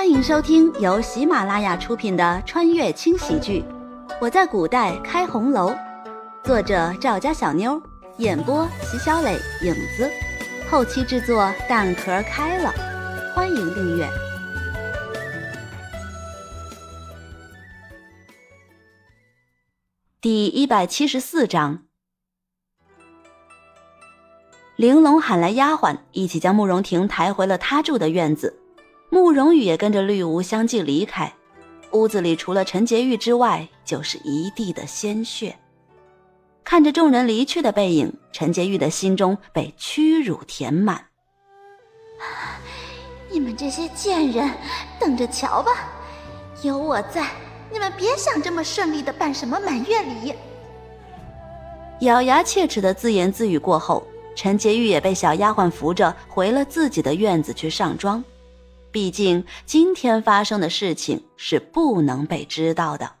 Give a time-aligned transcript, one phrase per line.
[0.00, 3.62] 欢迎收听由喜马拉雅出品的穿越轻喜剧
[4.18, 5.70] 《我在古代开红楼》，
[6.42, 7.78] 作者赵家小妞，
[8.16, 10.10] 演播席小磊、影子，
[10.70, 12.72] 后期制作蛋壳开了。
[13.34, 14.08] 欢迎订阅。
[20.22, 21.82] 第一百七十四章，
[24.76, 28.59] 玲珑喊来丫鬟，一起将慕容婷抬回了她住的院子。
[29.10, 31.32] 慕容羽也跟着绿芜相继离开，
[31.90, 35.56] 屋子里除了陈洁玉之外，就是一地的鲜血。
[36.62, 41.06] 看着众人离去的背影，陈洁玉的心中被屈辱填满。
[43.28, 44.48] 你们这些贱人，
[45.00, 45.72] 等着瞧吧！
[46.62, 47.26] 有我在，
[47.72, 50.34] 你们别想这么顺利的办什么满月礼。
[52.00, 58.22] 咬牙切齿的自言自语过后，陈洁玉也被小丫鬟扶着回了自己的院子去上妆。
[58.92, 63.12] 毕竟今天发生的事情是不能被知道的。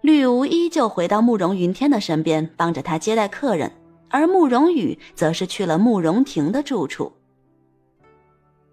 [0.00, 3.70] 绿芜依旧回到慕容云天的身边，帮着他接待客人，
[4.08, 7.12] 而慕容羽则是去了慕容婷的住处。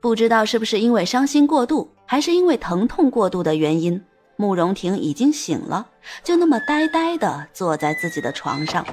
[0.00, 4.02] 不知道是不是因为伤心过度，还是因为疼痛过度的原因，
[4.36, 5.88] 慕容婷已经醒了，
[6.22, 8.84] 就那么呆呆的坐在自己的床上。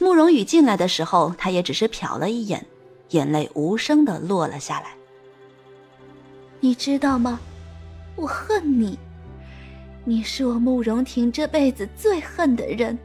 [0.00, 2.66] 慕容羽进来的时候，他也只是瞟了一眼，
[3.10, 4.90] 眼泪无声的落了下来。
[6.64, 7.40] 你知道吗？
[8.14, 8.96] 我恨你，
[10.04, 12.96] 你是我慕容婷这辈子最恨的人。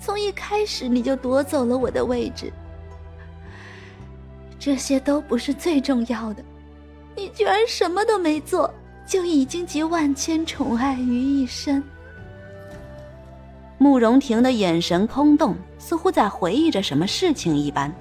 [0.00, 2.52] 从一开始你就夺走了我的位置，
[4.60, 6.44] 这些都不是最重要的，
[7.16, 8.72] 你居然什么都没做，
[9.08, 11.82] 就已经集万千宠爱于一身。
[13.76, 17.92] 慕容婷的眼神空洞，似乎在回忆着什么事情一般。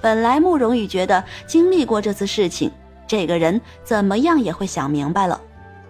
[0.00, 2.70] 本来慕容羽觉得经历过这次事情。
[3.06, 5.40] 这个人怎么样也会想明白了，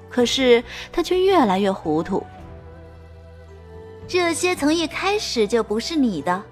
[0.08, 2.24] 可是他却越来越糊涂。
[4.08, 6.42] 这些从一开始就不是你的，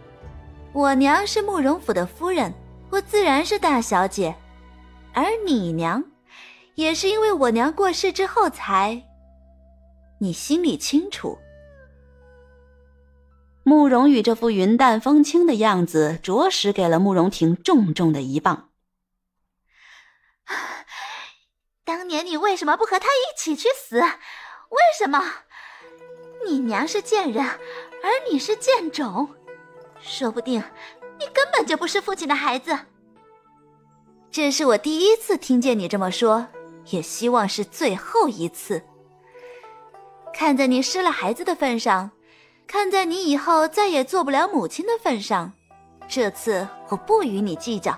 [0.72, 2.52] 我娘是慕容府的夫人，
[2.90, 4.34] 我自然是大小姐，
[5.12, 6.02] 而你娘，
[6.74, 9.02] 也是因为我娘过世之后才。
[10.18, 11.38] 你心里清楚。
[13.62, 18.68] 慕容羽这副云淡风轻的样子，着实给了慕容婷重重的一棒。
[21.84, 24.00] 当年你为什么不和他一起去死？
[24.00, 25.22] 为什么？
[26.46, 29.34] 你娘是贱人，而你是贱种，
[30.00, 30.62] 说不定
[31.18, 32.78] 你根本就不是父亲的孩子。
[34.30, 36.46] 这是我第一次听见你这么说，
[36.86, 38.82] 也希望是最后一次。
[40.32, 42.10] 看在你失了孩子的份上，
[42.66, 45.52] 看在你以后再也做不了母亲的份上，
[46.08, 47.96] 这次我不与你计较。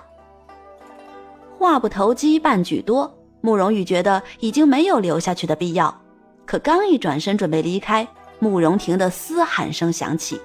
[1.57, 3.13] 话不投机半句多。
[3.41, 6.01] 慕容羽觉得已经没有留下去的必要，
[6.45, 8.07] 可刚一转身准备离开，
[8.39, 10.41] 慕容婷的嘶喊声响起：“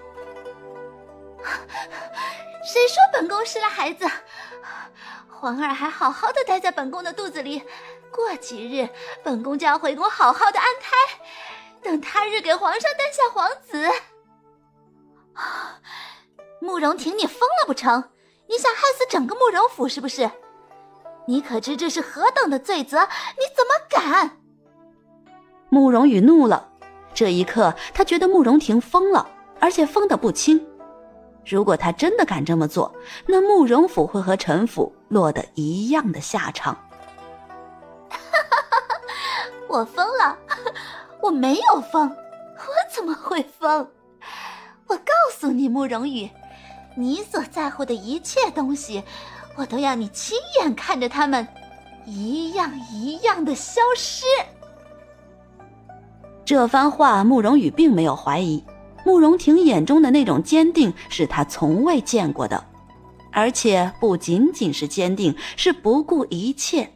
[2.65, 4.07] 谁说本宫失了孩子？
[5.29, 7.63] 皇儿还好好的待在本宫的肚子里，
[8.13, 8.89] 过几日
[9.25, 10.97] 本宫就要回宫好好的安胎，
[11.83, 13.91] 等他日给皇上诞下皇子。”
[16.61, 18.05] 慕容婷，你疯了不成？
[18.49, 20.31] 你想害死整个慕容府是不是？
[21.27, 22.99] 你可知这是何等的罪责？
[22.99, 24.39] 你怎么敢？
[25.69, 26.69] 慕容羽怒了，
[27.15, 29.27] 这一刻他觉得慕容婷疯了，
[29.61, 30.61] 而且疯得不轻。
[31.47, 32.95] 如果他真的敢这么做，
[33.27, 36.77] 那慕容府会和陈府落得一样的下场。
[39.69, 40.37] 我疯了？
[41.21, 43.89] 我没有疯，我怎么会疯？
[44.89, 46.29] 我告诉你，慕容羽，
[46.97, 49.03] 你所在乎的一切东西。
[49.57, 51.47] 我都要你亲眼看着他们，
[52.07, 54.25] 一样一样的消失。
[56.45, 58.65] 这番话，慕容羽并没有怀疑，
[59.05, 62.63] 慕容婷眼中的那种坚定是他从未见过的，
[63.31, 66.91] 而且不仅仅是坚定，是不顾一切。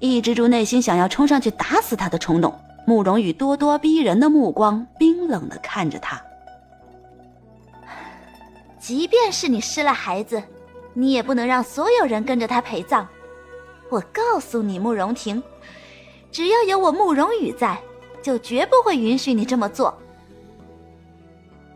[0.00, 2.52] 抑制住内心想要冲上去打死他的冲动，
[2.86, 6.20] 慕容羽咄咄逼人的目光冰冷的看着他。
[8.78, 10.42] 即便是你失了孩子。
[10.94, 13.06] 你也不能让所有人跟着他陪葬。
[13.90, 15.42] 我告诉你，慕容婷，
[16.32, 17.78] 只要有我慕容羽在，
[18.22, 19.96] 就绝不会允许你这么做。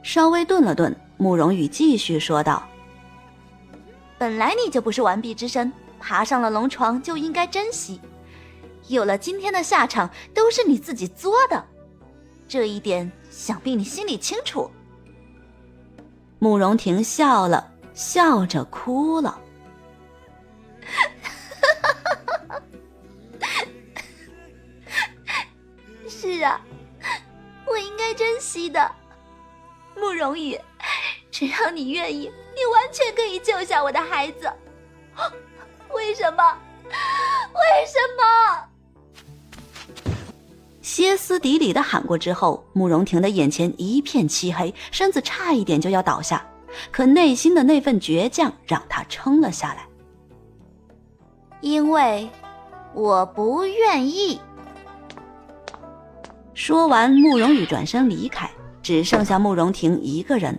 [0.02, 2.66] 稍微顿了顿，慕容羽继续说道
[4.16, 8.00] ：“本来你就不是完璧之身，爬上了龙床就应该珍惜。
[8.86, 11.62] 有了今天的下场，都是你自己作的，
[12.48, 14.70] 这一点想必你心里清楚。”
[16.38, 17.72] 慕容婷笑了。
[17.98, 19.40] 笑着哭了。
[26.08, 26.60] 是啊，
[27.66, 28.88] 我应该珍惜的，
[29.96, 30.56] 慕容羽，
[31.32, 34.48] 只要你愿意，你完全可以救下我的孩子。
[35.92, 36.56] 为什么？
[36.84, 36.92] 为
[37.84, 38.22] 什么？
[40.80, 46.46] 歇斯底里的喊过之后，慕容婷的眼前一片漆黑，身子差一点就要倒下，
[46.90, 49.86] 可内心的那份倔强让他撑了下来。
[51.60, 52.28] 因为
[52.94, 54.40] 我不愿意。
[56.54, 58.50] 说完，慕容羽转身离开，
[58.82, 60.58] 只剩下慕容婷一个人，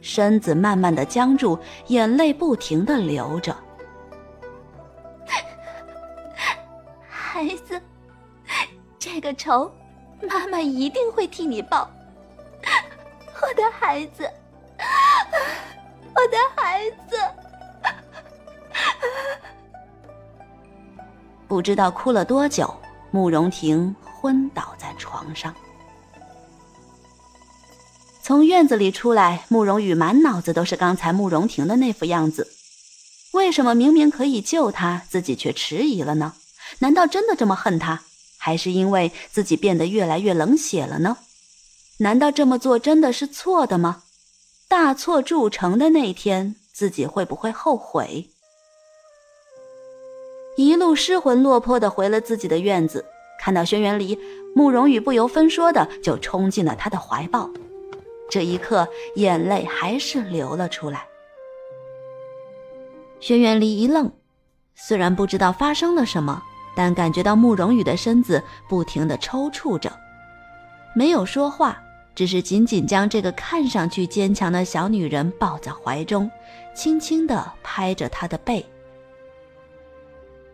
[0.00, 1.58] 身子慢慢的僵住，
[1.88, 3.56] 眼泪不停的流着。
[7.08, 7.80] 孩子。
[8.98, 9.70] 这个仇，
[10.28, 11.90] 妈妈一定会替你报。
[13.42, 14.39] 我的孩子，我
[16.30, 17.16] 的孩子，
[21.48, 22.72] 不知道哭了多久，
[23.10, 25.54] 慕容婷昏倒在床上。
[28.22, 32.52] 从院子里出来，慕容羽满脑子都是刚才慕容婷的那副样子。
[33.32, 36.34] 为什么明明可以救她，自己却迟疑了呢？
[36.78, 38.02] 难道真的这么恨她？
[38.38, 41.16] 还是因为自己变得越来越冷血了呢？
[41.98, 44.02] 难道这么做真的是错的吗？
[44.70, 48.28] 大错铸成的那天，自己会不会后悔？
[50.56, 53.04] 一路失魂落魄的回了自己的院子，
[53.40, 54.16] 看到轩辕离，
[54.54, 57.50] 慕容羽不由分说的就冲进了他的怀抱。
[58.30, 58.86] 这一刻，
[59.16, 61.04] 眼泪还是流了出来。
[63.18, 64.12] 轩辕离一愣，
[64.76, 66.40] 虽然不知道发生了什么。
[66.76, 69.92] 但感觉到慕容羽的身子不停的抽搐着，
[70.94, 71.82] 没有说话，
[72.20, 76.30] 只是紧紧将这个看上去坚强的小女人抱在怀中，
[76.74, 78.62] 轻轻的拍着她的背。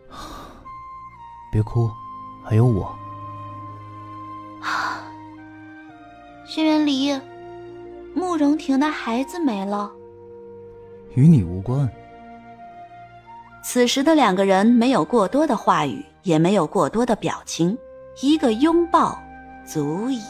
[1.51, 1.91] 别哭，
[2.41, 2.97] 还有我。
[6.45, 7.19] 轩辕离，
[8.15, 9.91] 慕容婷的孩子没了，
[11.15, 11.85] 与你无关。
[13.61, 17.77] 此时的两个人没有过多的话语，也没有过多的表情，
[18.21, 19.21] 一个拥抱
[19.65, 20.21] 足矣。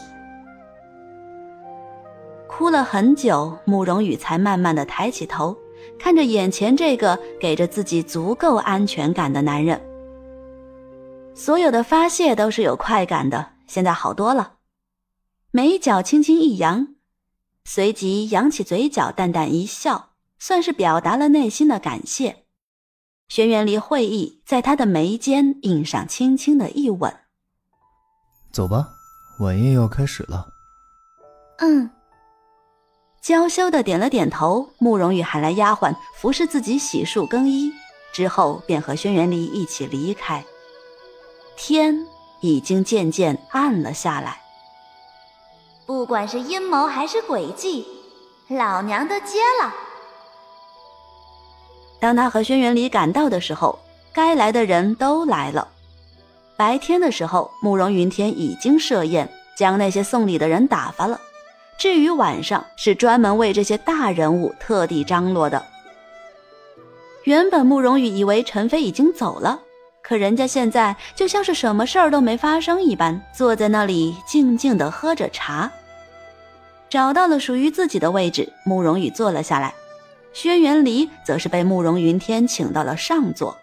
[2.58, 5.56] 哭了很久，慕容羽才慢慢的抬起头，
[5.96, 9.80] 看着眼前这个给着自己足够安全感的男人。
[11.36, 14.54] 所有的发泄都是有快感的，现在好多了。
[15.52, 16.96] 眉角轻轻一扬，
[17.64, 20.08] 随即扬起嘴角，淡淡一笑，
[20.40, 22.44] 算是表达了内心的感谢。
[23.28, 27.14] 轩辕离会意，在他的眉间印上轻轻的一吻。
[28.50, 28.88] 走吧，
[29.38, 30.48] 晚宴要开始了。
[31.58, 31.88] 嗯。
[33.20, 34.70] 娇羞的点了点头。
[34.78, 37.72] 慕容羽喊来丫鬟，服侍自己洗漱更衣，
[38.12, 40.44] 之后便和轩辕离一起离开。
[41.56, 42.06] 天
[42.40, 44.40] 已经渐渐暗了下来。
[45.86, 47.86] 不管是阴谋还是诡计，
[48.48, 49.74] 老娘都接了。
[52.00, 53.78] 当他和轩辕离赶到的时候，
[54.12, 55.66] 该来的人都来了。
[56.56, 61.20] 白天的时候，慕容云天已经设宴，将那些送礼的人打发了。
[61.78, 65.64] 至于晚上，是专门为这些大人物特地张罗的。
[67.22, 69.60] 原本慕容羽以为陈飞已经走了，
[70.02, 75.70] 可人家现在就像是什么事儿都没发生一般，坐在那里静静的喝着茶。
[76.90, 79.72] 找到了属于自己的位置，慕容羽坐了下来。
[80.32, 83.56] 轩辕离则是被慕容云天请到了上座。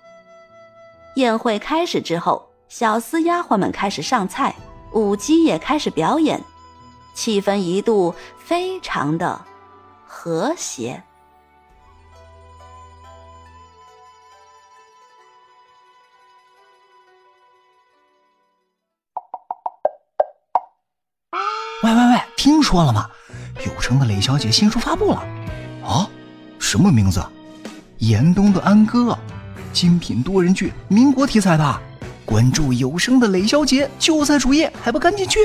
[1.16, 4.56] 宴会开始之后，小厮丫鬟们开始上菜，
[4.94, 6.42] 舞姬也开始表演，
[7.16, 9.42] 气氛一度非常的
[10.06, 11.02] 和谐。
[21.84, 23.10] 喂喂喂，听说了吗？
[23.66, 25.18] 有声的雷小姐新书发布了，
[25.84, 26.10] 啊？
[26.60, 27.24] 什么名字？
[28.00, 29.18] 严冬的安哥，
[29.72, 31.82] 精品多人剧，民国题材的。
[32.26, 35.40] 关注有声的雷小姐就在主页，还不赶紧去！